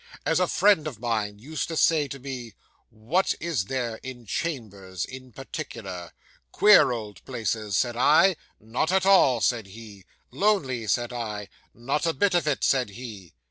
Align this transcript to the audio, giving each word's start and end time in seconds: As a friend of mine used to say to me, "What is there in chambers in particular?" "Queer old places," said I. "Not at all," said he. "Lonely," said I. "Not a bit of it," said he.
As 0.25 0.39
a 0.39 0.47
friend 0.47 0.87
of 0.87 0.99
mine 0.99 1.37
used 1.37 1.67
to 1.67 1.77
say 1.77 2.07
to 2.07 2.17
me, 2.17 2.55
"What 2.89 3.35
is 3.39 3.65
there 3.65 3.97
in 4.01 4.25
chambers 4.25 5.05
in 5.05 5.31
particular?" 5.31 6.11
"Queer 6.51 6.89
old 6.89 7.23
places," 7.23 7.77
said 7.77 7.95
I. 7.95 8.35
"Not 8.59 8.91
at 8.91 9.05
all," 9.05 9.41
said 9.41 9.67
he. 9.67 10.05
"Lonely," 10.31 10.87
said 10.87 11.13
I. 11.13 11.49
"Not 11.75 12.07
a 12.07 12.13
bit 12.13 12.33
of 12.33 12.47
it," 12.47 12.63
said 12.63 12.89
he. 12.89 13.35